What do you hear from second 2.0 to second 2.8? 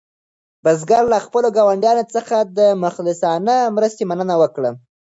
څخه د